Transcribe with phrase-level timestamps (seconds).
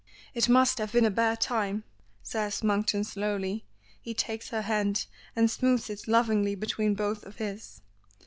[0.33, 1.83] "It must have been a bad time,"
[2.23, 3.65] says Monkton slowly.
[4.01, 7.81] He takes her hand and smoothes it lovingly between both of his.